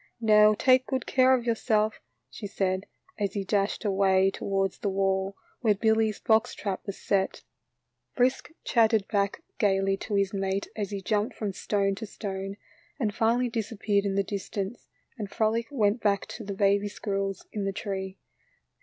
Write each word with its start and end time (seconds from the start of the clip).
"Now 0.19 0.55
take 0.55 0.87
good 0.87 1.05
care 1.05 1.35
of 1.37 1.45
yourself," 1.45 2.01
she 2.31 2.47
said, 2.47 2.87
as 3.19 3.33
he 3.33 3.43
dashed 3.43 3.85
away 3.85 4.31
towards 4.31 4.79
the 4.79 4.89
wall 4.89 5.37
where 5.59 5.75
Billy's 5.75 6.19
box 6.19 6.55
trap 6.55 6.81
was 6.87 6.97
set. 6.97 7.43
Frisk 8.15 8.49
chat 8.63 8.89
70 8.89 8.89
THE 8.89 8.95
LITTLE 8.97 9.05
FORESTERS. 9.11 9.21
terecl 9.21 9.21
back 9.21 9.43
gayly 9.59 9.97
to 9.97 10.15
his 10.15 10.33
mate 10.33 10.67
as 10.75 10.89
he 10.89 11.01
jumped 11.03 11.35
from 11.35 11.53
stone 11.53 11.93
to 11.93 12.07
stone 12.07 12.57
and 12.99 13.13
finally 13.13 13.47
disappeared 13.49 14.05
in 14.05 14.15
the 14.15 14.23
distance, 14.23 14.89
and 15.19 15.29
Frolic 15.29 15.67
went 15.69 16.01
back 16.01 16.25
to 16.29 16.43
the 16.43 16.55
baby 16.55 16.87
squirrels 16.87 17.45
in 17.53 17.65
the 17.65 17.71
tree. 17.71 18.17